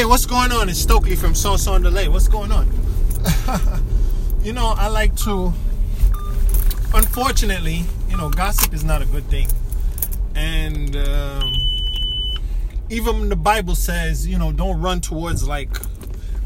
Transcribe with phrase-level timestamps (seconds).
[0.00, 0.70] Hey, what's going on?
[0.70, 2.08] It's Stokely from Sauce on Delay.
[2.08, 2.66] What's going on?
[4.42, 5.52] you know, I like to.
[6.94, 9.46] Unfortunately, you know, gossip is not a good thing,
[10.34, 11.52] and um,
[12.88, 15.68] even the Bible says, you know, don't run towards like.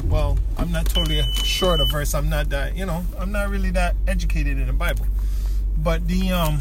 [0.06, 2.12] Well, I'm not totally sure of the verse.
[2.12, 5.06] I'm not that, you know, I'm not really that educated in the Bible,
[5.78, 6.58] but the um,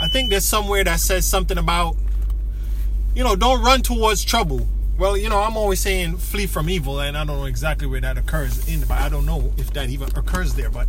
[0.00, 1.94] I think there's somewhere that says something about,
[3.14, 4.66] you know, don't run towards trouble
[5.02, 8.00] well, you know, I'm always saying flee from evil, and I don't know exactly where
[8.00, 8.94] that occurs in Bible.
[8.94, 10.86] I don't know if that even occurs there, but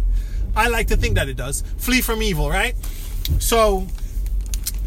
[0.56, 1.64] I like to think that it does.
[1.78, 2.76] Flee from evil, right?
[3.40, 3.88] So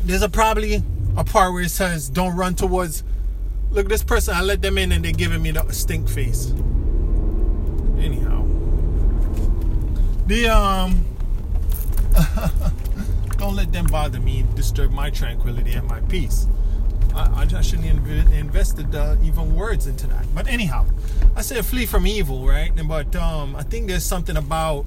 [0.04, 0.80] there's a probably
[1.16, 3.02] a part where it says, "Don't run towards."
[3.72, 6.52] Look, this person, I let them in, and they're giving me the stink face.
[7.98, 8.46] Anyhow,
[10.28, 11.04] the um,
[13.38, 16.46] don't let them bother me, disturb my tranquility and my peace.
[17.16, 20.26] I, I shouldn't have invested uh, even words into that.
[20.34, 20.86] But anyhow,
[21.34, 22.72] I said flee from evil, right?
[22.86, 24.84] But um, I think there's something about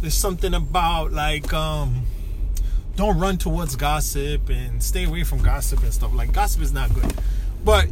[0.00, 2.02] there's something about like um,
[2.96, 6.12] don't run towards gossip and stay away from gossip and stuff.
[6.12, 7.14] Like gossip is not good,
[7.64, 7.86] but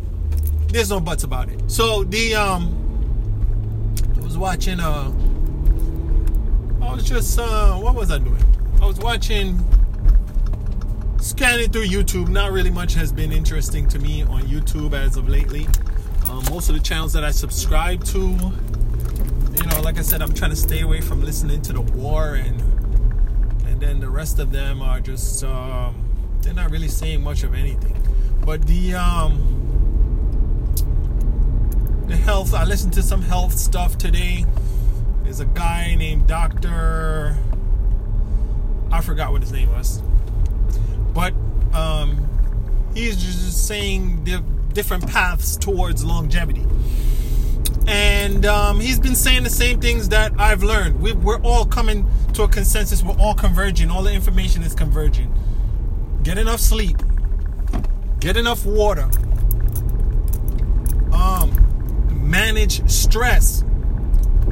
[0.68, 1.70] there's no buts about it.
[1.70, 5.12] So the um, I was watching uh,
[6.82, 8.44] I was just uh, what was I doing?
[8.82, 9.64] I was watching
[11.20, 15.28] scanning through YouTube, not really much has been interesting to me on YouTube as of
[15.28, 15.66] lately.
[16.28, 20.32] Um, most of the channels that I subscribe to, you know, like I said, I'm
[20.32, 22.60] trying to stay away from listening to the war, and
[23.66, 25.94] and then the rest of them are just um,
[26.40, 27.96] they're not really saying much of anything.
[28.44, 29.56] But the um,
[32.06, 34.46] the health, I listened to some health stuff today.
[35.24, 37.36] There's a guy named Doctor.
[38.90, 40.02] I forgot what his name was
[41.12, 41.34] but
[41.74, 42.28] um,
[42.94, 46.64] he's just saying the different paths towards longevity.
[47.86, 51.00] And um, he's been saying the same things that I've learned.
[51.00, 53.02] We, we're all coming to a consensus.
[53.02, 53.90] We're all converging.
[53.90, 55.32] All the information is converging.
[56.22, 56.98] Get enough sleep.
[58.20, 59.10] Get enough water.
[61.12, 61.50] Um,
[62.30, 63.64] manage stress.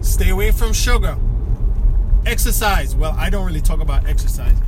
[0.00, 1.16] Stay away from sugar.
[2.26, 2.96] Exercise.
[2.96, 4.67] Well, I don't really talk about exercising.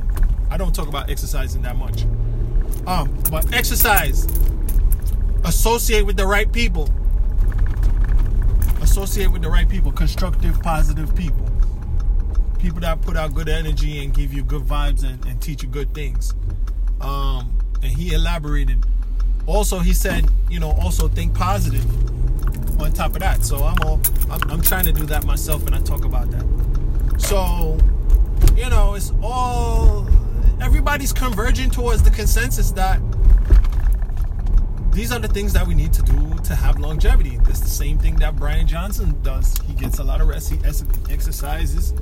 [0.51, 2.03] I don't talk about exercising that much.
[2.85, 4.25] Um, but exercise.
[5.45, 6.89] Associate with the right people.
[8.81, 9.91] Associate with the right people.
[9.91, 11.49] Constructive, positive people.
[12.59, 15.69] People that put out good energy and give you good vibes and, and teach you
[15.69, 16.35] good things.
[16.99, 18.85] Um, and he elaborated.
[19.47, 21.85] Also, he said, you know, also think positive
[22.81, 23.43] on top of that.
[23.43, 27.21] So I'm all I'm, I'm trying to do that myself, and I talk about that.
[27.21, 27.77] So,
[28.55, 30.07] you know, it's all
[30.61, 33.01] everybody's converging towards the consensus that
[34.91, 37.39] these are the things that we need to do to have longevity.
[37.47, 39.55] It's the same thing that Brian Johnson does.
[39.65, 40.51] He gets a lot of rest.
[40.51, 40.59] He
[41.09, 41.93] exercises.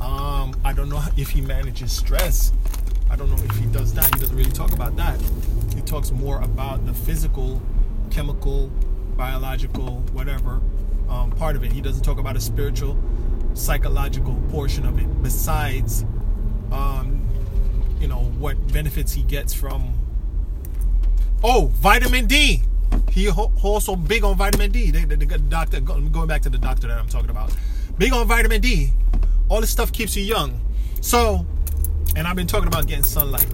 [0.00, 2.52] Um, I don't know if he manages stress.
[3.10, 4.06] I don't know if he does that.
[4.06, 5.20] He doesn't really talk about that.
[5.74, 7.60] He talks more about the physical,
[8.10, 8.68] chemical,
[9.16, 10.60] biological, whatever
[11.08, 11.72] um, part of it.
[11.72, 12.96] He doesn't talk about a spiritual,
[13.52, 15.22] psychological portion of it.
[15.22, 16.04] Besides
[16.72, 17.24] um,
[18.00, 19.92] you know what benefits he gets from.
[21.42, 22.62] Oh, vitamin D.
[23.10, 24.90] He also big on vitamin D.
[24.90, 27.52] The, the, the doctor going back to the doctor that I'm talking about.
[27.98, 28.90] Big on vitamin D.
[29.48, 30.60] All this stuff keeps you young.
[31.00, 31.46] So,
[32.16, 33.46] and I've been talking about getting sunlight.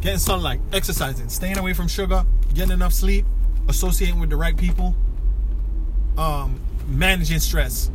[0.00, 2.24] Getting sunlight, exercising, staying away from sugar,
[2.54, 3.26] getting enough sleep,
[3.68, 4.94] associating with the right people,
[6.16, 7.90] um, managing stress.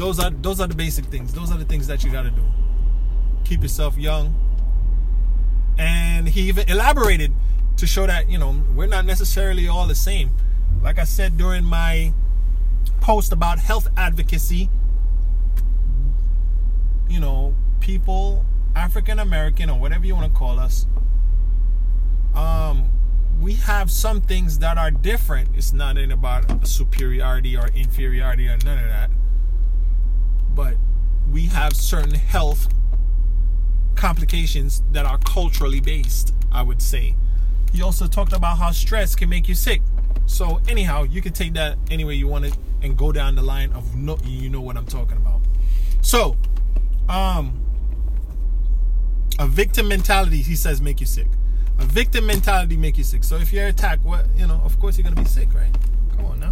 [0.00, 1.34] Those are those are the basic things.
[1.34, 2.42] Those are the things that you got to do.
[3.44, 4.34] Keep yourself young.
[5.78, 7.34] And he even elaborated
[7.76, 10.30] to show that, you know, we're not necessarily all the same.
[10.82, 12.14] Like I said during my
[13.02, 14.70] post about health advocacy,
[17.10, 20.86] you know, people, African American or whatever you want to call us,
[22.34, 22.88] um,
[23.38, 25.50] we have some things that are different.
[25.54, 29.10] It's not about superiority or inferiority or none of that
[31.30, 32.68] we have certain health
[33.94, 37.14] complications that are culturally based, I would say.
[37.72, 39.82] He also talked about how stress can make you sick.
[40.26, 43.42] So anyhow, you can take that any way you want it and go down the
[43.42, 45.40] line of no you know what I'm talking about.
[46.02, 46.36] So,
[47.08, 47.60] um
[49.38, 51.28] a victim mentality, he says, make you sick.
[51.78, 53.24] A victim mentality make you sick.
[53.24, 55.74] So if you're attacked, what you know, of course you're gonna be sick, right?
[56.16, 56.49] Come on now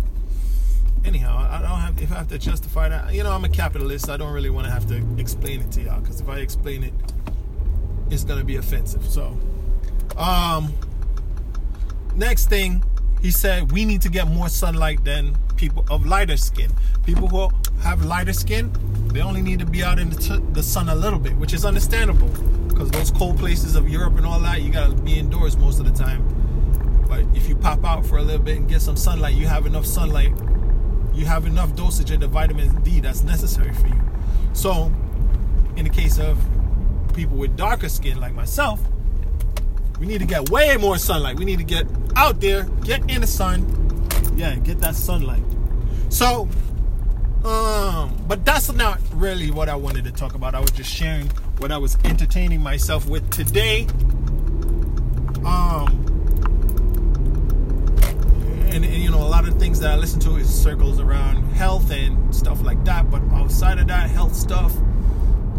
[1.09, 3.13] anyhow, I don't have if I have to justify that.
[3.13, 4.09] You know, I'm a capitalist.
[4.09, 6.85] I don't really want to have to explain it to y'all because if I explain
[6.85, 6.93] it,
[8.11, 9.05] it's gonna be offensive.
[9.05, 9.37] So,
[10.17, 10.73] um,
[12.15, 12.85] next thing,
[13.23, 16.71] he said we need to get more sunlight than people of lighter skin.
[17.05, 17.49] People who
[17.81, 18.71] have lighter skin,
[19.13, 21.55] they only need to be out in the, t- the sun a little bit, which
[21.55, 22.29] is understandable
[22.69, 25.87] because those cold places of Europe and all that, you gotta be indoors most of
[25.87, 26.23] the time.
[27.09, 29.65] But if you pop out for a little bit and get some sunlight, you have
[29.65, 30.33] enough sunlight,
[31.19, 34.01] you have enough dosage of the vitamin D that's necessary for you.
[34.53, 34.93] So,
[35.77, 36.39] in the case of
[37.15, 38.81] people with darker skin like myself,
[39.99, 41.37] we need to get way more sunlight.
[41.37, 43.67] We need to get out there, get in the sun,
[44.37, 45.43] yeah, get that sunlight.
[46.09, 46.49] So,
[47.45, 50.55] um, but that's not really what I wanted to talk about.
[50.55, 51.29] I was just sharing
[51.59, 53.87] what I was entertaining myself with today.
[55.45, 56.05] Um,
[58.71, 61.91] and, and, you know, a lot of that I listen to is circles around health
[61.91, 63.11] and stuff like that.
[63.11, 64.75] But outside of that, health stuff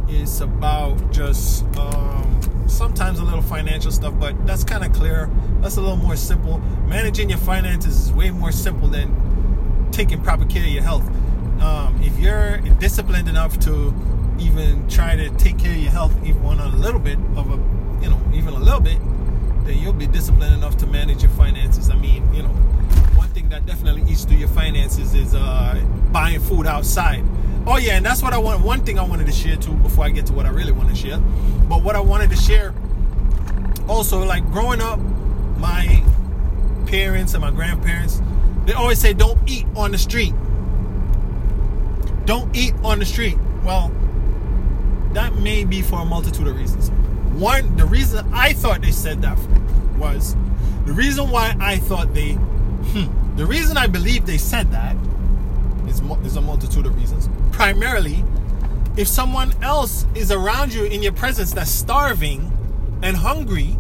[0.10, 5.30] is about just um, sometimes a little financial stuff, but that's kind of clear.
[5.62, 6.60] That's a little more simple.
[6.88, 11.08] Managing your finances is way more simple than taking proper care of your health.
[11.62, 13.94] Um, if you're disciplined enough to
[14.40, 18.04] even try to take care of your health, even on a little bit of a,
[18.04, 18.98] you know, even a little bit,
[19.66, 21.90] then you'll be disciplined enough to manage your finances.
[21.90, 22.56] I mean, you know,
[23.50, 27.24] that definitely eats through your finances is uh, buying food outside.
[27.66, 28.64] Oh yeah, and that's what I want.
[28.64, 30.90] One thing I wanted to share too before I get to what I really want
[30.90, 31.18] to share.
[31.68, 32.74] But what I wanted to share
[33.88, 35.00] also, like growing up,
[35.58, 36.04] my
[36.86, 38.22] parents and my grandparents,
[38.66, 40.34] they always say, "Don't eat on the street."
[42.26, 43.40] Don't eat on the street.
[43.64, 43.92] Well,
[45.14, 46.92] that may be for a multitude of reasons.
[47.40, 49.40] One, the reason I thought they said that
[49.98, 50.36] was
[50.86, 53.08] the reason why I thought they, hmm,
[53.40, 54.98] the reason I believe they said that
[55.88, 57.30] is there's a multitude of reasons.
[57.54, 58.22] Primarily,
[58.98, 62.52] if someone else is around you in your presence that's starving
[63.02, 63.78] and hungry,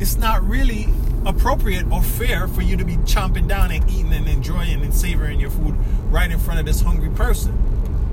[0.00, 0.86] it's not really
[1.24, 5.40] appropriate or fair for you to be chomping down and eating and enjoying and savoring
[5.40, 5.74] your food
[6.10, 7.56] right in front of this hungry person.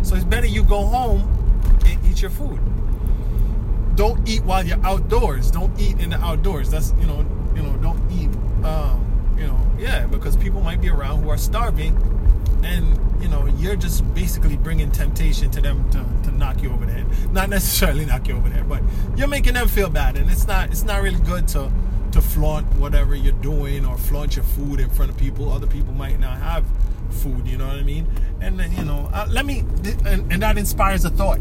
[0.03, 1.19] So it's better you go home
[1.85, 2.61] and eat your food.
[3.97, 5.51] Don't eat while you're outdoors.
[5.51, 6.71] Don't eat in the outdoors.
[6.71, 8.29] That's you know, you know, don't eat
[8.65, 8.98] um,
[9.79, 11.95] yeah, because people might be around who are starving
[12.63, 16.85] and you know, you're just basically bringing temptation to them to, to knock you over
[16.85, 17.33] the head.
[17.33, 18.81] Not necessarily knock you over the head, but
[19.17, 21.71] you're making them feel bad and it's not it's not really good to
[22.11, 25.51] to flaunt whatever you're doing or flaunt your food in front of people.
[25.51, 26.65] Other people might not have
[27.11, 28.07] food, you know what I mean?
[28.41, 29.59] And then, you know, uh, let me,
[30.05, 31.39] and, and that inspires a thought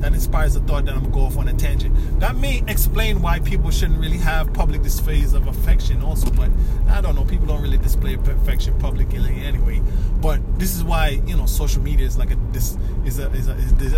[0.00, 1.94] that inspires a thought that I'm gonna go off on a tangent.
[2.20, 6.30] That may explain why people shouldn't really have public displays of affection, also.
[6.30, 6.50] But
[6.88, 9.82] I don't know, people don't really display affection publicly anyway.
[10.20, 13.48] But this is why you know social media is like a this is a is
[13.48, 13.54] a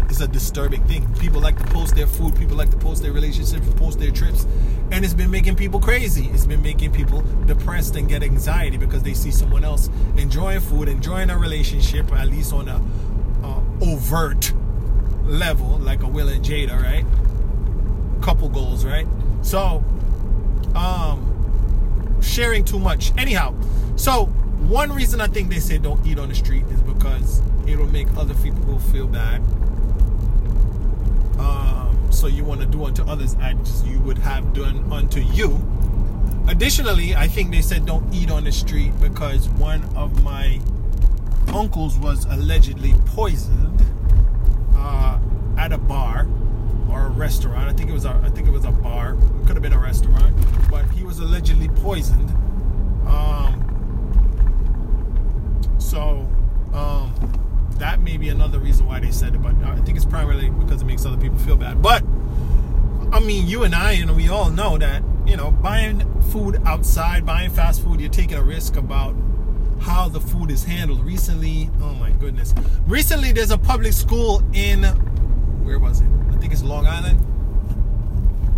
[0.07, 1.13] is a disturbing thing.
[1.15, 4.47] People like to post their food, people like to post their relationships, post their trips,
[4.91, 6.29] and it's been making people crazy.
[6.33, 10.89] It's been making people depressed and get anxiety because they see someone else enjoying food,
[10.89, 12.83] enjoying a relationship, at least on a
[13.45, 14.53] uh, overt
[15.25, 17.05] level, like a Will and Jada, right?
[18.23, 19.07] Couple goals, right?
[19.43, 19.85] So,
[20.75, 23.13] um, sharing too much.
[23.19, 23.55] Anyhow,
[23.97, 24.27] so
[24.69, 28.09] one reason I think they say don't eat on the street is because it'll make
[28.17, 29.41] other people feel bad.
[31.39, 35.61] Um, so you want to do unto others as you would have done unto you.
[36.49, 40.61] Additionally, I think they said don't eat on the street because one of my
[41.49, 43.85] uncles was allegedly poisoned
[44.83, 45.19] uh,
[45.57, 46.27] at a bar
[46.91, 47.69] or a restaurant.
[47.69, 49.15] I think it was a, I think it was a bar.
[49.15, 50.35] It could have been a restaurant,
[50.71, 52.31] but he was allegedly poisoned.
[53.07, 53.59] Um,
[55.79, 56.29] so
[56.75, 57.15] um,
[57.79, 60.83] that may be another reason why they said it, but I think it's primarily because
[60.83, 61.81] it makes other people feel bad.
[61.81, 62.03] But
[63.13, 67.25] I mean, you and I, and we all know that you know, buying food outside,
[67.25, 69.15] buying fast food, you're taking a risk about
[69.83, 71.05] how the food is handled.
[71.05, 72.55] Recently, oh my goodness.
[72.87, 74.85] Recently, there's a public school in,
[75.65, 76.09] where was it?
[76.31, 77.19] I think it's Long Island.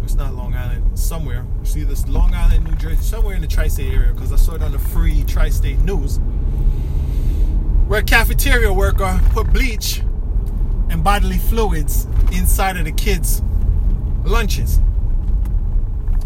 [0.05, 1.47] It's not Long Island, somewhere.
[1.63, 4.55] See this Long Island, New Jersey, somewhere in the tri state area, because I saw
[4.55, 6.19] it on the free tri state news.
[7.89, 10.03] Where a cafeteria worker put bleach
[10.91, 13.43] and bodily fluids inside of the kids'
[14.25, 14.79] lunches.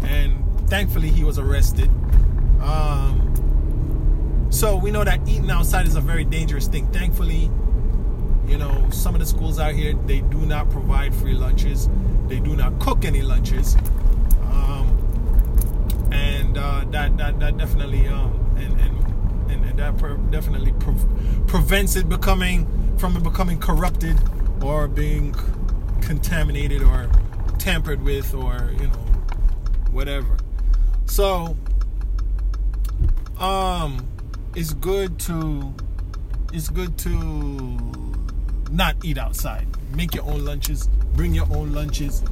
[0.03, 1.89] And thankfully, he was arrested.
[2.61, 3.28] Um,
[4.49, 6.87] so we know that eating outside is a very dangerous thing.
[6.91, 7.51] Thankfully,
[8.47, 11.89] you know, some of the schools out here they do not provide free lunches.
[12.27, 13.75] They do not cook any lunches,
[14.51, 20.73] um, and uh, that that that definitely um, and and and, and that pre- definitely
[20.73, 20.95] pre-
[21.47, 24.17] prevents it becoming from it becoming corrupted
[24.63, 25.33] or being
[26.01, 27.09] contaminated or
[27.57, 28.99] tampered with or you know
[29.91, 30.37] whatever.
[31.05, 31.55] So
[33.39, 34.05] um,
[34.55, 35.73] it's good to
[36.53, 37.09] it's good to
[38.71, 39.67] not eat outside.
[39.95, 40.87] Make your own lunches.
[41.13, 42.23] Bring your own lunches.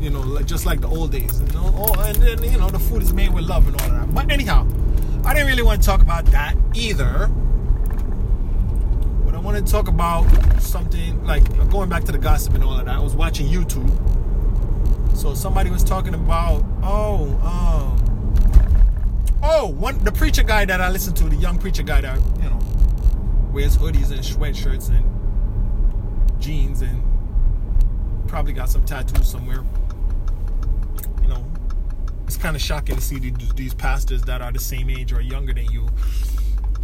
[0.00, 1.40] You know, just like the old days.
[1.40, 3.90] You know, oh, and then you know the food is made with love and all
[3.90, 4.14] that.
[4.14, 4.66] But anyhow,
[5.24, 7.28] I didn't really want to talk about that either.
[9.24, 10.24] But I want to talk about
[10.60, 12.94] something like going back to the gossip and all of that.
[12.94, 13.88] I was watching YouTube.
[15.16, 17.97] So somebody was talking about, oh, um,
[19.42, 22.48] oh, one the preacher guy that I listened to, the young preacher guy that you
[22.48, 22.58] know
[23.52, 27.02] wears hoodies and sweatshirts and jeans and
[28.28, 29.64] probably got some tattoos somewhere.
[31.22, 31.44] You know,
[32.26, 35.54] it's kind of shocking to see these pastors that are the same age or younger
[35.54, 35.88] than you.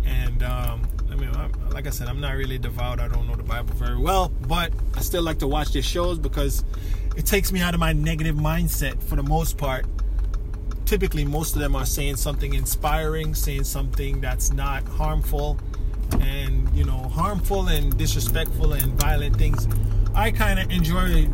[0.05, 1.31] And um, I mean,
[1.71, 3.01] like I said, I'm not really devout.
[3.01, 6.19] I don't know the Bible very well, but I still like to watch their shows
[6.19, 6.65] because
[7.17, 9.87] it takes me out of my negative mindset for the most part.
[10.87, 15.59] Typically, most of them are saying something inspiring, saying something that's not harmful
[16.21, 19.67] and you know harmful and disrespectful and violent things.
[20.15, 21.29] I kind of enjoy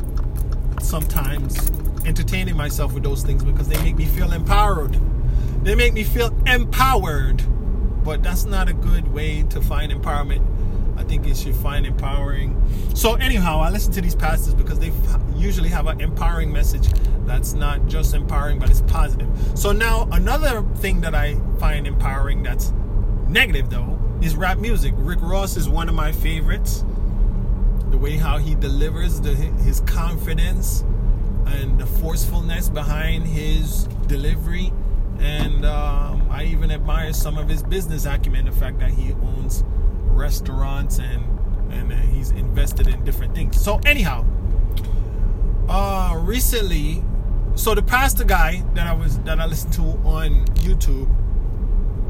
[0.80, 1.70] sometimes
[2.06, 4.98] entertaining myself with those things because they make me feel empowered.
[5.64, 7.42] They make me feel empowered
[8.04, 10.44] but that's not a good way to find empowerment
[11.00, 12.54] i think it should find empowering
[12.94, 14.92] so anyhow i listen to these pastors because they
[15.36, 16.86] usually have an empowering message
[17.26, 22.42] that's not just empowering but it's positive so now another thing that i find empowering
[22.42, 22.72] that's
[23.28, 24.92] negative though is rap music.
[24.96, 26.84] Rick Ross is one of my favorites.
[27.90, 30.84] The way how he delivers the, his confidence
[31.46, 34.72] and the forcefulness behind his delivery.
[35.18, 39.64] And um, I even admire some of his business acumen, the fact that he owns
[40.10, 41.24] restaurants and
[41.72, 43.60] and he's invested in different things.
[43.60, 44.24] So anyhow,
[45.68, 47.04] uh, recently,
[47.54, 51.08] so the pastor guy that I was that I listened to on YouTube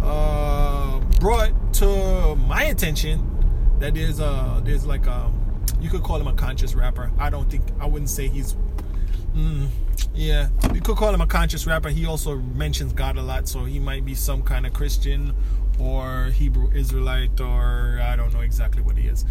[0.02, 3.26] uh, brought to my attention
[3.78, 5.32] that there's a there's like a
[5.80, 7.10] you could call him a conscious rapper.
[7.18, 8.56] I don't think I wouldn't say he's
[9.34, 9.68] mm,
[10.14, 11.88] yeah, you could call him a conscious rapper.
[11.88, 15.34] He also mentions God a lot, so he might be some kind of Christian
[15.80, 19.24] or Hebrew Israelite or I don't know exactly what he is.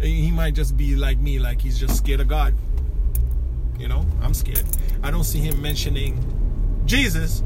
[0.00, 2.54] He might just be like me, like he's just scared of God.
[3.78, 4.64] You know, I'm scared.
[5.02, 6.22] I don't see him mentioning
[6.86, 7.42] Jesus,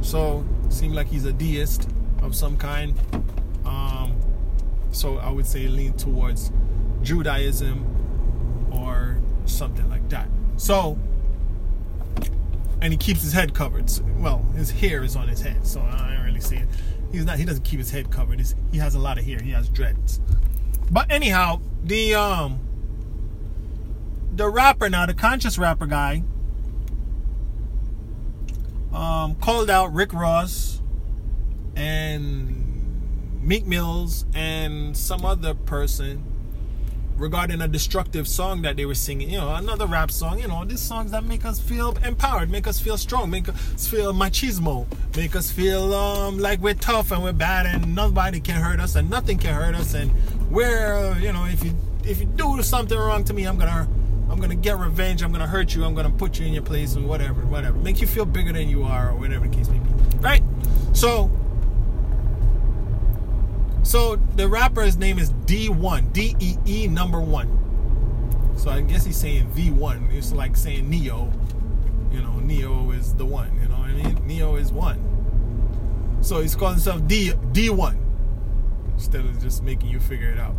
[0.00, 1.88] so seem like he's a deist
[2.22, 2.94] of some kind.
[3.64, 4.16] Um,
[4.92, 6.50] so I would say lean towards
[7.02, 7.84] Judaism
[8.72, 10.28] or something like that.
[10.56, 10.98] So,
[12.80, 13.90] and he keeps his head covered.
[14.18, 16.68] Well, his hair is on his head, so I don't really see it.
[17.16, 17.38] He's not.
[17.38, 18.38] He doesn't keep his head covered.
[18.38, 19.40] He's, he has a lot of hair.
[19.40, 20.20] He has dreads.
[20.90, 22.60] But anyhow, the um,
[24.34, 26.22] the rapper now, the conscious rapper guy,
[28.92, 30.82] um, called out Rick Ross
[31.74, 36.22] and Meek Mills and some other person
[37.16, 39.30] regarding a destructive song that they were singing.
[39.30, 40.38] You know, another rap song.
[40.38, 43.86] You know, these songs that make us feel empowered, make us feel strong, make us
[43.86, 48.60] feel machismo, make us feel um, like we're tough and we're bad and nobody can
[48.60, 50.10] hurt us and nothing can hurt us and
[50.50, 53.88] we're you know if you if you do something wrong to me, I'm gonna
[54.30, 55.22] I'm gonna get revenge.
[55.22, 55.84] I'm gonna hurt you.
[55.84, 57.76] I'm gonna put you in your place and whatever, whatever.
[57.78, 59.90] Make you feel bigger than you are or whatever the case may be.
[60.18, 60.42] Right?
[60.92, 61.30] So
[63.86, 67.56] so the rapper's name is Dee1, D E E number one.
[68.56, 70.12] So I guess he's saying V1.
[70.12, 71.32] It's like saying Neo.
[72.10, 73.54] You know, Neo is the one.
[73.60, 74.26] You know what I mean?
[74.26, 76.18] Neo is one.
[76.20, 77.96] So he's calling himself D Dee1
[78.94, 80.56] instead of just making you figure it out.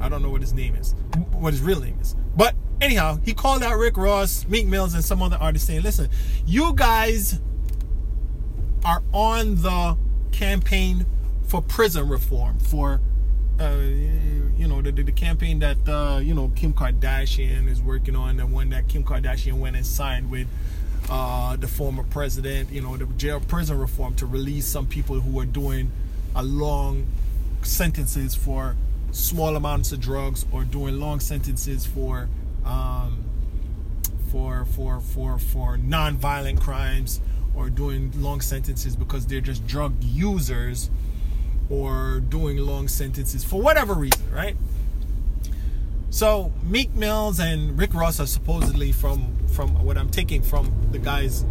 [0.00, 0.94] I don't know what his name is,
[1.32, 2.16] what his real name is.
[2.36, 6.08] But anyhow, he called out Rick Ross, Meek Mills, and some other artists saying, "Listen,
[6.46, 7.40] you guys
[8.84, 9.96] are on the
[10.32, 11.04] campaign
[11.46, 13.00] for prison reform, for
[13.60, 13.78] uh,
[14.56, 18.46] you know the, the, campaign that uh, you know Kim Kardashian is working on, the
[18.46, 20.48] one that Kim Kardashian went and signed with
[21.10, 22.70] uh, the former president.
[22.70, 25.90] You know the jail prison reform to release some people who are doing
[26.34, 27.06] a long
[27.62, 28.76] sentences for
[29.12, 32.28] small amounts of drugs or doing long sentences for
[32.64, 33.24] um,
[34.32, 37.20] for for for for non-violent crimes
[37.54, 40.90] or doing long sentences because they're just drug users
[41.70, 44.56] or doing long sentences for whatever reason, right?
[46.10, 50.98] So Meek Mills and Rick Ross are supposedly from from what I'm taking from the
[50.98, 51.44] guys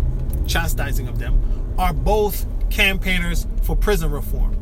[0.48, 1.41] chastising of them
[1.77, 4.58] are both campaigners for prison reform.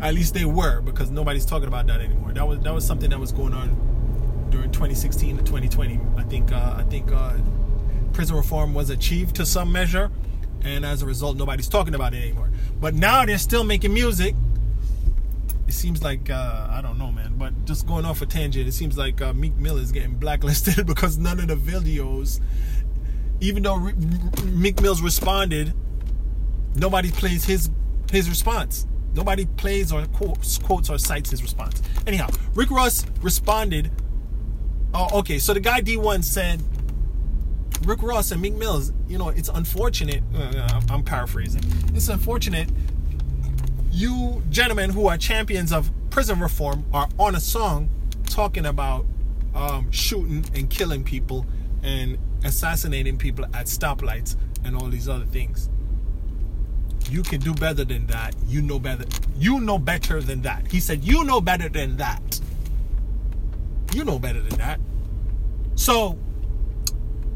[0.00, 2.32] At least they were, because nobody's talking about that anymore.
[2.32, 6.00] That was that was something that was going on during 2016 to 2020.
[6.16, 7.34] I think uh, I think uh,
[8.12, 10.10] prison reform was achieved to some measure,
[10.62, 12.50] and as a result, nobody's talking about it anymore.
[12.80, 14.34] But now they're still making music.
[15.66, 17.34] It seems like uh, I don't know, man.
[17.36, 20.86] But just going off a tangent, it seems like uh, Meek Mill is getting blacklisted
[20.86, 22.40] because none of the videos,
[23.40, 23.94] even though Re-
[24.44, 25.72] Meek Mill's responded,
[26.74, 27.70] nobody plays his
[28.10, 28.86] his response.
[29.14, 31.82] Nobody plays or quotes, quotes or cites his response.
[32.06, 33.90] Anyhow, Rick Ross responded.
[34.94, 35.38] Oh, okay.
[35.38, 36.62] So the guy Dee1 said,
[37.84, 40.22] Rick Ross and Meek Mills, you know, it's unfortunate.
[40.34, 41.62] Uh, I'm paraphrasing.
[41.94, 42.68] It's unfortunate
[43.92, 47.90] you gentlemen who are champions of prison reform are on a song
[48.26, 49.04] talking about
[49.54, 51.44] um, shooting and killing people
[51.82, 55.68] and assassinating people at stoplights and all these other things.
[57.10, 58.34] You can do better than that.
[58.46, 59.04] You know better.
[59.36, 60.70] You know better than that.
[60.70, 62.40] He said, You know better than that.
[63.92, 64.78] You know better than that.
[65.74, 66.18] So,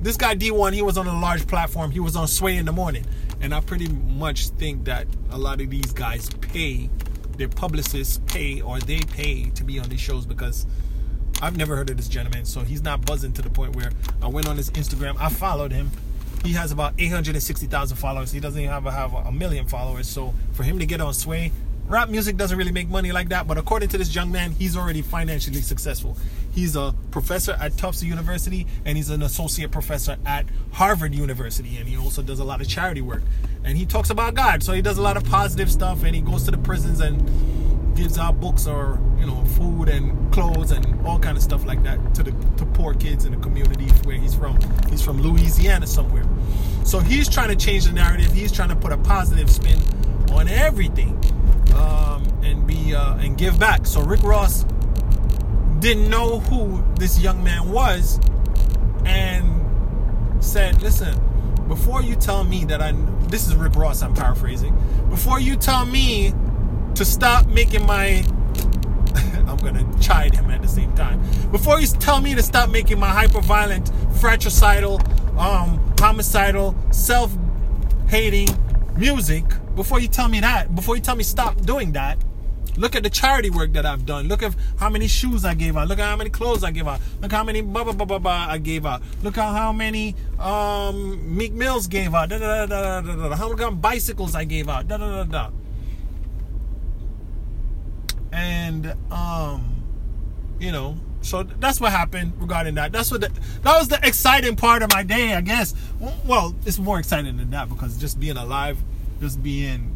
[0.04, 1.90] this guy Dee1, he was on a large platform.
[1.90, 3.06] He was on Sway in the morning.
[3.40, 6.90] And I pretty much think that a lot of these guys pay,
[7.38, 10.66] their publicists pay, or they pay to be on these shows because
[11.40, 12.44] I've never heard of this gentleman.
[12.44, 15.16] So he's not buzzing to the point where I went on his Instagram.
[15.18, 15.90] I followed him.
[16.44, 18.30] He has about 860,000 followers.
[18.30, 20.06] He doesn't even have a, have a million followers.
[20.06, 21.50] So for him to get on Sway,
[21.87, 23.47] rap music doesn't really make money like that.
[23.47, 26.17] But according to this young man, he's already financially successful.
[26.53, 31.76] He's a professor at Tufts University and he's an associate professor at Harvard University.
[31.76, 33.23] And he also does a lot of charity work.
[33.64, 34.62] And he talks about God.
[34.62, 37.21] So he does a lot of positive stuff and he goes to the prisons and
[37.95, 41.83] gives out books or you know food and clothes and all kind of stuff like
[41.85, 44.59] that to the to poor kids in the community where he's from
[44.91, 46.25] he's from louisiana somewhere
[46.85, 49.79] so he's trying to change the narrative he's trying to put a positive spin
[50.33, 51.17] on everything
[51.75, 54.64] um, and be uh, and give back so rick ross
[55.81, 58.19] didn't know who this young man was
[59.04, 59.62] and
[60.43, 61.19] said listen
[61.69, 62.93] before you tell me that i
[63.28, 64.75] this is rick ross i'm paraphrasing
[65.09, 66.33] before you tell me
[66.95, 68.25] to stop making my
[69.46, 71.20] I'm gonna chide him at the same time.
[71.51, 75.01] Before you tell me to stop making my hyper-violent, fratricidal,
[75.38, 78.48] um, homicidal, self-hating
[78.96, 82.18] music, before you tell me that, before you tell me stop doing that,
[82.76, 84.28] look at the charity work that I've done.
[84.28, 85.88] Look at how many shoes I gave out.
[85.88, 87.00] Look at how many clothes I gave out.
[87.20, 89.02] Look how many blah blah blah blah, blah I gave out.
[89.22, 92.28] Look at how many um, Meek Mills gave out.
[92.28, 93.37] Da, da, da, da, da, da.
[93.37, 94.88] How many bicycles I gave out.
[94.88, 95.50] Da da da da
[98.35, 99.83] and um
[100.59, 102.92] you know so that's what happened regarding that.
[102.92, 103.30] That's what the,
[103.62, 105.74] that was the exciting part of my day i guess.
[106.24, 108.78] Well it's more exciting than that because just being alive
[109.20, 109.90] just being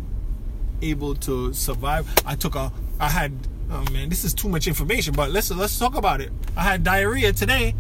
[0.83, 2.09] able to survive.
[2.27, 3.33] I took a i had
[3.71, 6.33] oh man this is too much information but let's let's talk about it.
[6.57, 7.75] I had diarrhea today.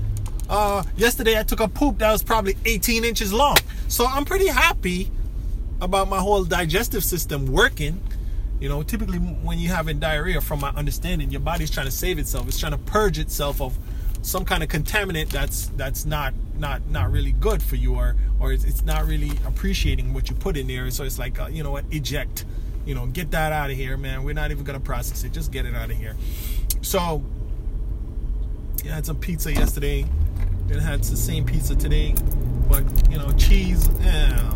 [0.48, 3.56] Uh yesterday i took a poop that was probably 18 inches long.
[3.88, 5.10] So i'm pretty happy
[5.80, 8.00] about my whole digestive system working
[8.60, 12.18] you know, typically when you're having diarrhea, from my understanding, your body's trying to save
[12.18, 12.48] itself.
[12.48, 13.78] It's trying to purge itself of
[14.22, 18.52] some kind of contaminant that's that's not not not really good for you, or or
[18.52, 20.90] it's, it's not really appreciating what you put in there.
[20.90, 22.44] So it's like, uh, you know what, eject.
[22.84, 24.24] You know, get that out of here, man.
[24.24, 25.32] We're not even gonna process it.
[25.32, 26.16] Just get it out of here.
[26.80, 27.22] So,
[28.82, 30.06] yeah, I had some pizza yesterday.
[30.66, 32.14] Then had the same pizza today,
[32.68, 33.88] but you know, cheese.
[34.00, 34.54] Yeah,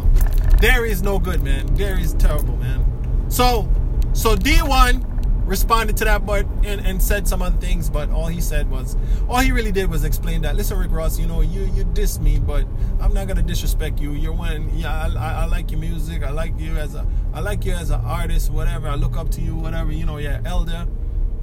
[0.61, 1.67] dairy is no good, man.
[1.75, 3.31] Dairy is terrible, man.
[3.31, 3.69] So
[4.13, 5.13] so Dee1
[5.47, 8.97] responded to that but and, and said some other things, but all he said was
[9.29, 12.19] all he really did was explain that listen Rick Ross, you know, you you diss
[12.19, 12.65] me, but
[13.01, 14.13] I'm not gonna disrespect you.
[14.13, 17.41] You're one yeah, I, I, I like your music, I like you as a I
[17.41, 20.41] like you as an artist, whatever, I look up to you, whatever, you know, you're
[20.45, 20.87] elder,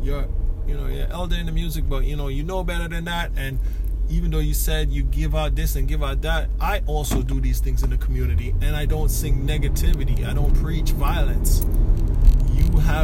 [0.02, 0.28] you're
[0.66, 3.32] you know, you're elder in the music, but you know, you know better than that.
[3.36, 3.60] And
[4.08, 7.42] even though you said you give out this and give out that, I also do
[7.42, 10.26] these things in the community and I don't sing negativity.
[10.28, 11.66] I don't preach violence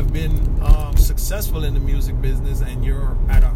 [0.06, 3.52] have been um, successful in the music business and you're at a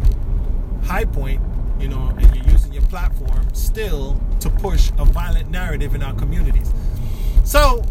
[0.84, 1.40] high point,
[1.78, 6.14] you know, and you're using your platform still to push a violent narrative in our
[6.14, 6.72] communities.
[7.44, 7.84] So,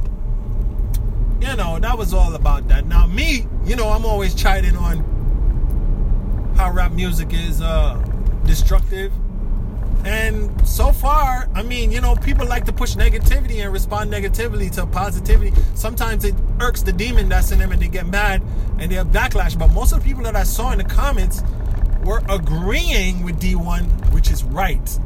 [1.41, 2.85] you know, that was all about that.
[2.85, 7.95] Now, me, you know, I'm always chiding on how rap music is uh,
[8.45, 9.13] destructive
[10.05, 14.69] and so far, I mean, you know, people like to push negativity and respond negatively
[14.71, 15.51] to positivity.
[15.75, 18.41] Sometimes it irks the demon that's in them and they get mad
[18.79, 19.57] and they have backlash.
[19.59, 21.43] But most of the people that I saw in the comments
[22.03, 24.99] were agreeing with Dee1, which is right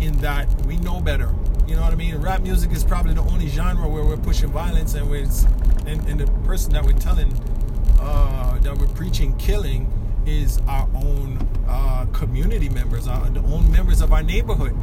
[0.00, 1.32] in that we know better.
[1.68, 2.16] You know what I mean?
[2.16, 5.28] Rap music is probably the only genre where we're pushing violence and, we're,
[5.86, 7.32] and, and the person that we're telling,
[8.00, 9.88] uh, that we're preaching killing
[10.30, 11.38] is our own
[11.68, 14.74] uh, community members, our own members of our neighborhood.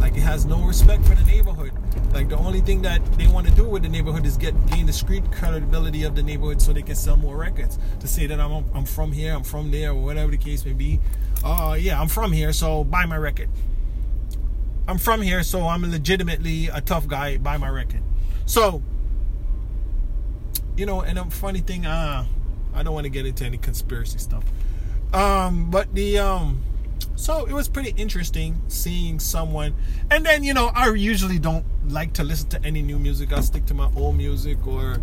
[0.00, 1.72] Like it has no respect for the neighborhood.
[2.12, 4.86] Like the only thing that they want to do with the neighborhood is get gain
[4.86, 7.78] the street credibility of the neighborhood so they can sell more records.
[8.00, 10.72] To say that I'm I'm from here, I'm from there, or whatever the case may
[10.72, 11.00] be.
[11.44, 13.48] Uh yeah, I'm from here, so buy my record.
[14.88, 17.38] I'm from here, so I'm legitimately a tough guy.
[17.38, 18.02] Buy my record.
[18.44, 18.82] So,
[20.76, 22.24] you know, and a funny thing, uh,
[22.72, 24.44] I don't want to get into any conspiracy stuff.
[25.12, 26.62] Um, but the um,
[27.14, 29.74] so it was pretty interesting seeing someone,
[30.10, 33.32] and then you know, I usually don't like to listen to any new music.
[33.32, 35.00] I stick to my old music, or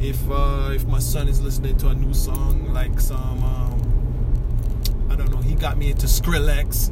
[0.00, 5.16] if uh, if my son is listening to a new song, like some, um, I
[5.16, 6.90] don't know, he got me into Skrillex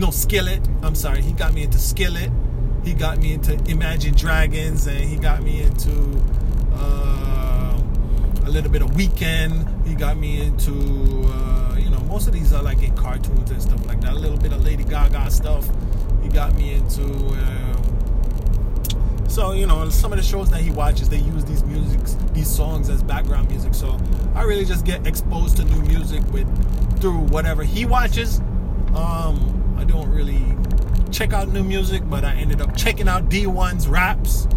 [0.00, 0.66] no Skillet.
[0.82, 1.20] I'm sorry.
[1.22, 2.30] He got me into Skillet.
[2.84, 6.22] He got me into Imagine Dragons, and he got me into
[6.72, 7.78] uh,
[8.44, 9.86] a little bit of Weeknd.
[9.86, 11.69] He got me into uh,
[12.10, 14.14] most of these are like in cartoons and stuff like that.
[14.14, 15.64] A little bit of Lady Gaga stuff.
[16.22, 17.04] He got me into.
[17.04, 17.76] Uh,
[19.28, 22.50] so you know some of the shows that he watches, they use these musics, these
[22.50, 23.74] songs as background music.
[23.74, 23.96] So
[24.34, 26.48] I really just get exposed to new music with
[27.00, 28.40] through whatever he watches.
[28.92, 30.44] Um, I don't really
[31.12, 34.48] check out new music, but I ended up checking out Dee1's raps.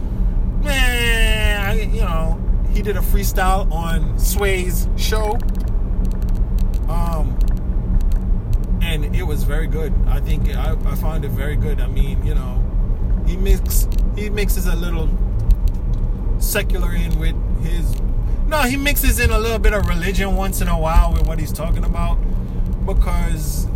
[0.63, 2.41] Man, I, you know,
[2.73, 5.37] he did a freestyle on Sway's show.
[6.93, 7.37] Um,
[8.81, 9.93] and it was very good.
[10.07, 11.79] I think I, I found it very good.
[11.79, 12.63] I mean, you know,
[13.25, 15.09] he mix he mixes a little
[16.39, 17.99] secular in with his
[18.47, 21.39] no, he mixes in a little bit of religion once in a while with what
[21.39, 22.15] he's talking about
[22.85, 23.67] because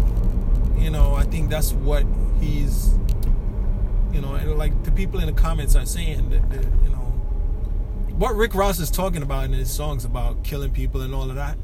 [0.77, 2.06] you know, I think that's what
[2.39, 2.97] he's,
[4.13, 7.12] you know, like the people in the comments are saying that, that, you know,
[8.15, 11.36] what Rick Ross is talking about in his songs about killing people and all of
[11.36, 11.58] that.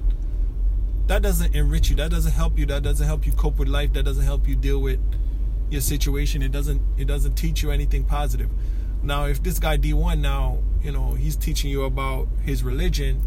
[1.07, 1.95] That doesn't enrich you.
[1.97, 2.65] That doesn't help you.
[2.65, 3.93] That doesn't help you cope with life.
[3.93, 4.99] That doesn't help you deal with
[5.69, 6.41] your situation.
[6.41, 6.81] It doesn't.
[6.97, 8.49] It doesn't teach you anything positive.
[9.01, 13.21] Now, if this guy Dee1 now, you know, he's teaching you about his religion.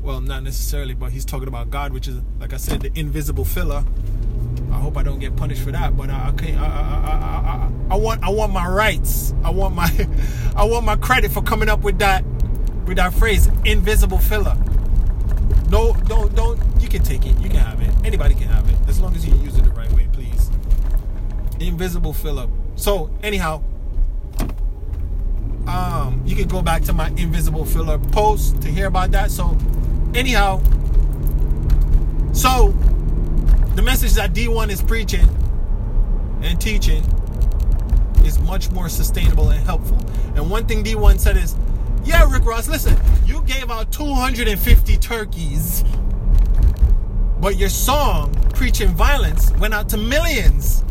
[0.00, 3.44] Well, not necessarily, but he's talking about God, which is, like I said, the invisible
[3.44, 3.84] filler
[4.76, 5.96] I hope I don't get punished for that.
[5.96, 6.58] But I, can't.
[6.58, 9.34] I, I, I, I, want I want my rights.
[9.42, 9.88] I want my
[10.56, 12.24] I want my credit for coming up with that
[12.86, 14.56] with that phrase, invisible filler.
[15.68, 16.60] No, don't don't.
[16.80, 17.36] You can take it.
[17.38, 17.90] You can have it.
[18.04, 20.50] Anybody can have it as long as you use it the right way, please.
[21.58, 22.48] Invisible filler.
[22.76, 23.62] So anyhow,
[25.66, 29.30] um, you can go back to my invisible filler post to hear about that.
[29.30, 29.56] So
[30.14, 30.62] anyhow,
[32.32, 32.68] so
[33.74, 35.28] the message that Dee1 is preaching
[36.42, 37.02] and teaching
[38.24, 39.98] is much more sustainable and helpful.
[40.34, 41.56] And one thing Dee1 said is,
[42.06, 45.84] yeah, Rick Ross, listen, you gave out 250 turkeys,
[47.40, 50.84] but your song, Preaching Violence, went out to millions.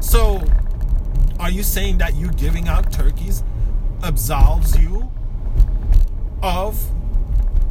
[0.00, 0.42] So,
[1.40, 3.42] are you saying that you giving out turkeys
[4.02, 5.10] absolves you
[6.42, 6.80] of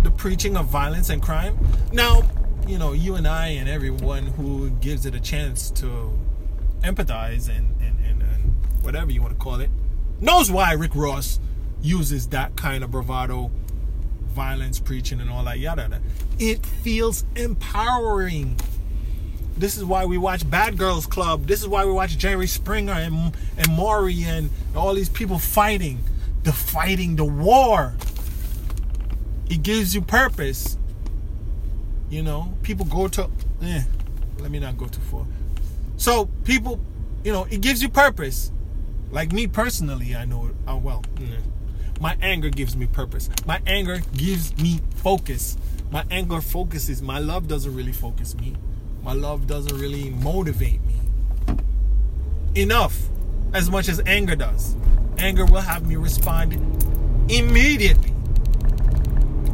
[0.03, 1.57] the preaching of violence and crime.
[1.91, 2.23] Now,
[2.67, 6.17] you know, you and I and everyone who gives it a chance to
[6.81, 9.69] empathize and, and, and, and whatever you want to call it
[10.21, 11.39] knows why Rick Ross
[11.81, 13.51] uses that kind of bravado,
[14.27, 16.01] violence preaching, and all that yada yada.
[16.39, 18.59] It feels empowering.
[19.57, 21.45] This is why we watch Bad Girls Club.
[21.47, 25.99] This is why we watch Jerry Springer and and Maury and all these people fighting,
[26.43, 27.93] the fighting, the war.
[29.49, 30.77] It gives you purpose.
[32.09, 33.29] You know, people go to.
[33.61, 33.83] Eh,
[34.39, 35.25] let me not go too far.
[35.97, 36.79] So people,
[37.23, 38.51] you know, it gives you purpose.
[39.11, 40.51] Like me personally, I know.
[40.67, 41.37] Oh well, mm.
[41.99, 43.29] my anger gives me purpose.
[43.45, 45.57] My anger gives me focus.
[45.91, 47.01] My anger focuses.
[47.01, 48.55] My love doesn't really focus me.
[49.03, 50.95] My love doesn't really motivate me
[52.55, 52.97] enough
[53.53, 54.75] as much as anger does.
[55.17, 56.53] Anger will have me respond
[57.29, 58.11] immediately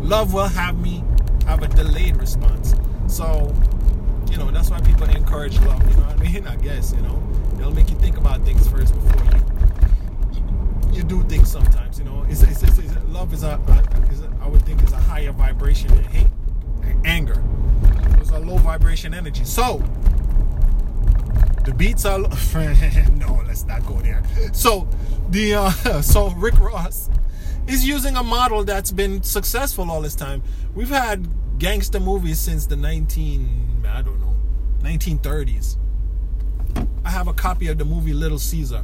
[0.08, 1.04] love will have me
[1.46, 2.76] have a delayed response.
[3.08, 3.54] So,
[4.30, 5.82] you know, that's why people encourage love.
[5.90, 6.48] You know what I mean?
[6.54, 7.22] I guess you know
[7.58, 9.48] it'll make you think about things first before you
[10.98, 11.52] you do things.
[11.52, 14.64] Sometimes, you know, it's, it's, it's, it's love is a, a, is a I would
[14.64, 16.28] think is a higher vibration than hate,
[16.84, 17.44] and anger.
[18.20, 19.46] It's a low vibration energy.
[19.46, 19.84] So
[21.66, 22.20] the beats are
[23.18, 23.44] no.
[23.46, 24.24] Let's not go there.
[24.54, 24.88] So
[25.30, 27.10] the uh, so Rick Ross
[27.68, 30.42] is using a model that's been successful all this time.
[30.74, 31.28] We've had
[31.60, 34.36] gangster movies since the 19 I don't know
[34.82, 35.78] 1930s.
[37.04, 38.84] I have a copy of the movie Little Caesar.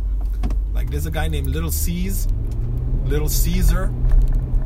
[0.74, 2.30] Like there's a guy named Little Caesar,
[3.06, 3.92] Little Caesar,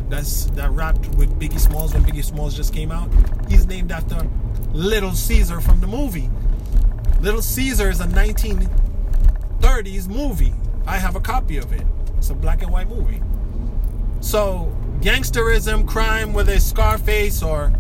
[0.10, 3.10] that's that rapped with Biggie Smalls when Biggie Smalls just came out.
[3.50, 4.28] He's named after
[4.72, 6.30] Little Caesar from the movie.
[7.20, 10.54] Little Caesar is a 1930s movie.
[10.86, 11.84] I have a copy of it.
[12.18, 13.22] It's a black and white movie.
[14.22, 17.74] So, gangsterism, crime, whether it's Scarface or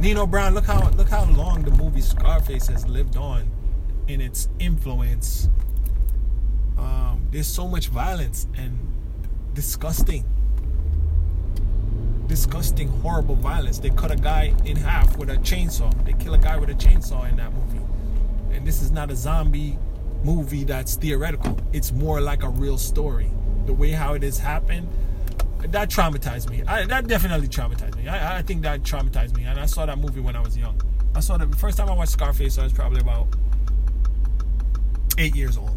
[0.00, 3.50] Nino Brown, look how look how long the movie Scarface has lived on
[4.08, 5.48] in its influence.
[6.76, 8.78] Um, there's so much violence and
[9.54, 10.24] disgusting,
[12.26, 13.78] disgusting, horrible violence.
[13.78, 15.92] They cut a guy in half with a chainsaw.
[16.04, 17.80] They kill a guy with a chainsaw in that movie.
[18.52, 19.78] And this is not a zombie
[20.22, 21.58] movie that's theoretical.
[21.72, 23.30] It's more like a real story.
[23.66, 24.88] The way how it has happened,
[25.72, 26.62] that traumatized me.
[26.66, 28.08] I, that definitely traumatized me.
[28.08, 29.44] I, I think that traumatized me.
[29.44, 30.80] And I saw that movie when I was young.
[31.14, 33.28] I saw the first time I watched Scarface, I was probably about
[35.18, 35.76] eight years old.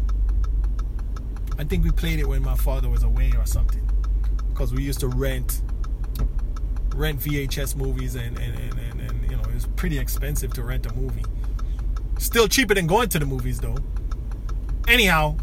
[1.58, 3.88] I think we played it when my father was away or something,
[4.48, 5.62] because we used to rent
[6.94, 10.62] rent VHS movies and and, and, and, and you know it was pretty expensive to
[10.62, 11.24] rent a movie.
[12.18, 13.76] Still cheaper than going to the movies though.
[14.86, 15.36] Anyhow,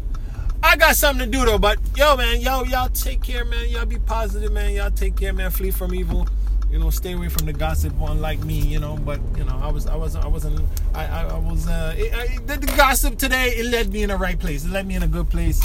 [0.62, 1.58] I got something to do though.
[1.58, 3.68] But yo, man, yo, y'all take care, man.
[3.68, 4.72] Y'all be positive, man.
[4.72, 5.50] Y'all take care, man.
[5.50, 6.28] Flee from evil.
[6.70, 8.60] You know, stay away from the gossip one like me.
[8.60, 11.68] You know, but you know, I was, I was, I wasn't, I, I, I was.
[11.68, 14.64] Uh, it, I, the, the gossip today, it led me in the right place.
[14.64, 15.64] It led me in a good place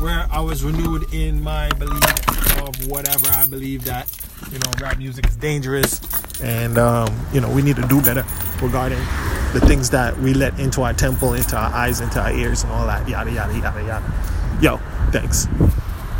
[0.00, 2.02] where I was renewed in my belief
[2.58, 4.10] of whatever I believe that
[4.50, 6.00] you know rap music is dangerous,
[6.40, 8.24] and um, you know we need to do better
[8.62, 8.98] regarding
[9.52, 12.72] the things that we let into our temple, into our eyes, into our ears, and
[12.72, 14.12] all that, yada, yada, yada, yada.
[14.60, 14.76] Yo,
[15.10, 15.46] thanks.